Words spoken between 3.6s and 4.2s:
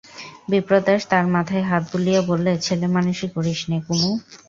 নে, কুমু।